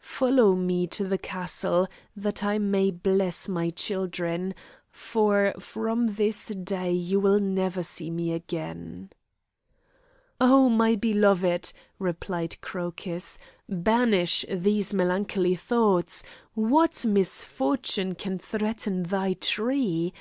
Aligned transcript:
Follow 0.00 0.54
me 0.54 0.86
to 0.86 1.02
the 1.02 1.18
castle, 1.18 1.88
that 2.14 2.44
I 2.44 2.56
may 2.58 2.88
bless 2.92 3.48
my 3.48 3.68
children, 3.70 4.54
for 4.92 5.52
from 5.58 6.06
this 6.06 6.46
day 6.50 6.92
you 6.92 7.18
will 7.18 7.40
never 7.40 7.82
see 7.82 8.08
me 8.08 8.32
again." 8.32 9.10
"Oh, 10.40 10.68
my 10.68 10.94
beloved," 10.94 11.72
replied 11.98 12.60
Crocus, 12.60 13.38
"banish 13.68 14.44
these 14.48 14.94
melancholy 14.94 15.56
thoughts! 15.56 16.22
What 16.54 17.04
misfortune 17.04 18.14
can 18.14 18.38
threaten 18.38 19.02
thy 19.02 19.32
tree? 19.32 20.12